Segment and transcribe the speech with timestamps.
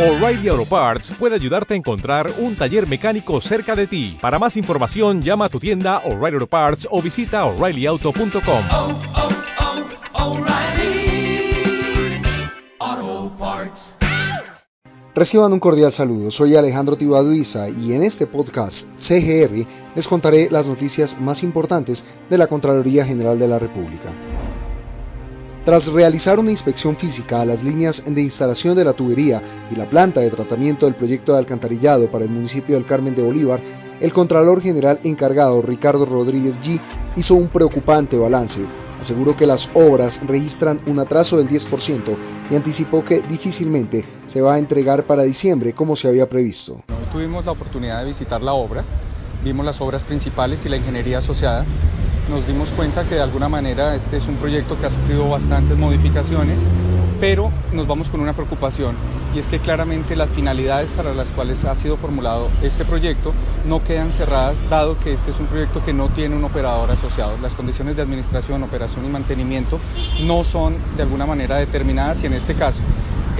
[0.00, 4.16] O'Reilly Auto Parts puede ayudarte a encontrar un taller mecánico cerca de ti.
[4.18, 8.64] Para más información, llama a tu tienda O'Reilly Auto Parts o visita oreillyauto.com.
[8.72, 8.98] oh,
[12.80, 13.92] oh, Parts.
[15.14, 20.66] Reciban un cordial saludo, soy Alejandro Tibaduiza y en este podcast CGR les contaré las
[20.66, 24.10] noticias más importantes de la Contraloría General de la República.
[25.64, 29.88] Tras realizar una inspección física a las líneas de instalación de la tubería y la
[29.88, 33.60] planta de tratamiento del proyecto de alcantarillado para el municipio del Carmen de Bolívar,
[34.00, 36.80] el Contralor General encargado Ricardo Rodríguez G
[37.14, 38.62] hizo un preocupante balance.
[38.98, 42.16] Aseguró que las obras registran un atraso del 10%
[42.50, 46.82] y anticipó que difícilmente se va a entregar para diciembre como se había previsto.
[47.12, 48.82] Tuvimos la oportunidad de visitar la obra,
[49.44, 51.66] vimos las obras principales y la ingeniería asociada.
[52.30, 55.76] Nos dimos cuenta que de alguna manera este es un proyecto que ha sufrido bastantes
[55.76, 56.60] modificaciones,
[57.18, 58.94] pero nos vamos con una preocupación
[59.34, 63.32] y es que claramente las finalidades para las cuales ha sido formulado este proyecto
[63.68, 67.36] no quedan cerradas dado que este es un proyecto que no tiene un operador asociado.
[67.42, 69.80] Las condiciones de administración, operación y mantenimiento
[70.22, 72.80] no son de alguna manera determinadas y en este caso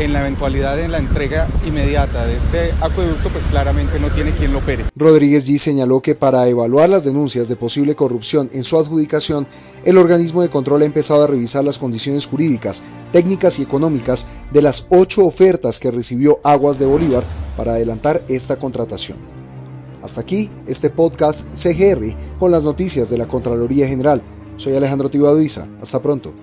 [0.01, 4.53] en la eventualidad de la entrega inmediata de este acueducto, pues claramente no tiene quien
[4.53, 4.87] lo opere.
[4.97, 9.47] Rodríguez G señaló que para evaluar las denuncias de posible corrupción en su adjudicación,
[9.84, 14.62] el organismo de control ha empezado a revisar las condiciones jurídicas, técnicas y económicas de
[14.62, 17.25] las ocho ofertas que recibió Aguas de Bolívar
[17.56, 19.19] para adelantar esta contratación.
[20.03, 24.23] Hasta aquí este podcast CGR con las noticias de la Contraloría General.
[24.56, 25.69] Soy Alejandro Tibaduiza.
[25.83, 26.34] Hasta pronto.